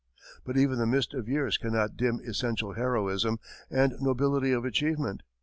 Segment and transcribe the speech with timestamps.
[0.43, 3.37] But even the mist of years cannot dim essential heroism
[3.69, 5.21] and nobility of achievement.